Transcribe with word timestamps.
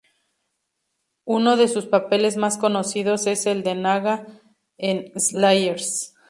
Uno 1.27 1.57
de 1.57 1.67
sus 1.67 1.85
papeles 1.85 2.35
más 2.35 2.57
conocidos 2.57 3.27
es 3.27 3.45
el 3.45 3.61
de 3.61 3.75
Naga 3.75 4.25
en 4.79 5.13
"Slayers". 5.19 6.15